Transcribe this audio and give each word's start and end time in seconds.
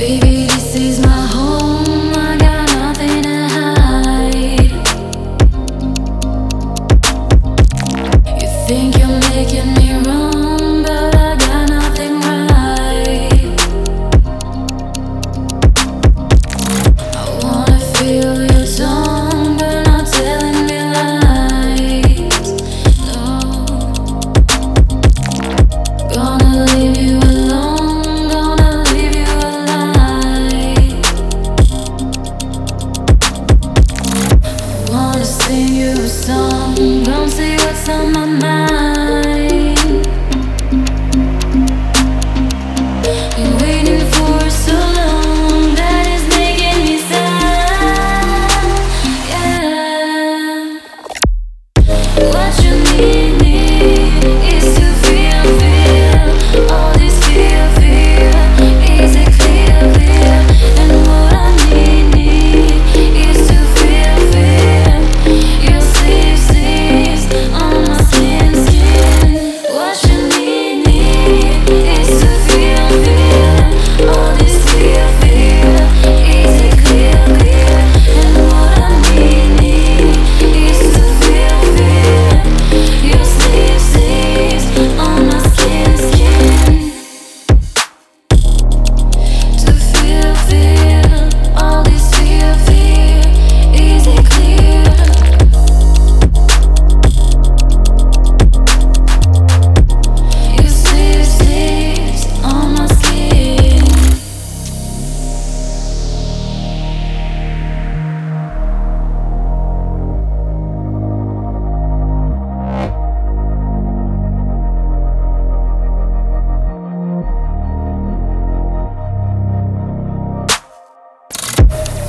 Baby, 0.00 0.46
this 0.46 0.76
is 0.76 0.98
my 1.00 1.26
home. 1.26 1.49
song. 36.30 36.74
Won't 37.06 37.30
say 37.30 37.56
what's 37.56 37.88
on 37.88 38.12
my 38.12 38.26
mind. 38.26 38.69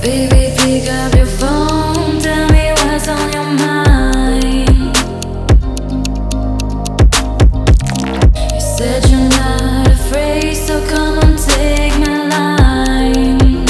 Baby, 0.01 0.51
pick 0.57 0.89
up 0.89 1.13
your 1.13 1.27
phone. 1.27 2.19
Tell 2.19 2.49
me 2.49 2.71
what's 2.77 3.07
on 3.07 3.31
your 3.31 3.45
mind. 3.45 4.97
You 8.51 8.59
said 8.59 9.07
you're 9.11 9.29
not 9.29 9.87
afraid, 9.87 10.55
so 10.55 10.83
come 10.87 11.35
take 11.37 11.99
my 11.99 12.27
line. 12.29 13.67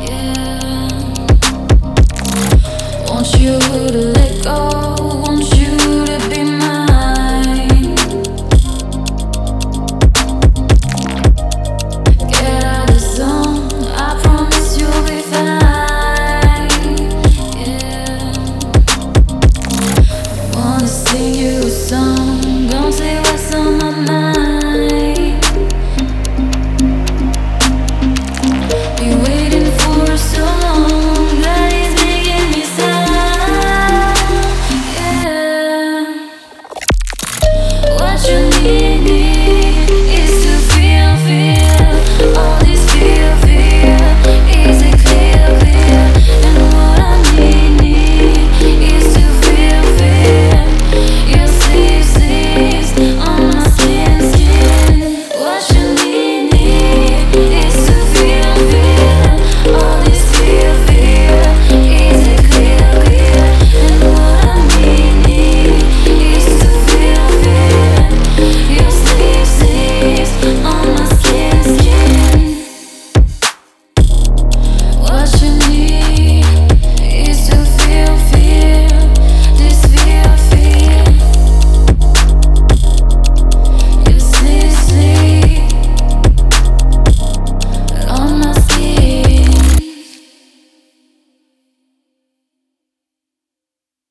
Yeah. 0.00 0.88
Want 3.10 3.26
you 3.40 3.58
to 3.58 3.98
let 4.14 4.44
go. 4.44 4.87